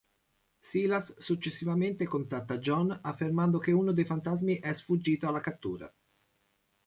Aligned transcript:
Silas 0.59 1.13
successivamente 1.19 2.07
contatta 2.07 2.57
J'onn 2.57 2.91
affermando 3.03 3.59
che 3.59 3.71
uno 3.71 3.91
dei 3.91 4.03
fantasmi 4.03 4.57
è 4.59 4.73
sfuggito 4.73 5.27
alla 5.27 5.41
cattura. 5.41 5.93